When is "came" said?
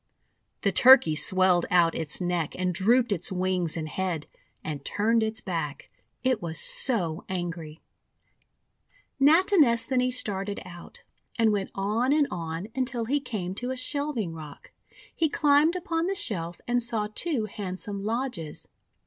13.19-13.53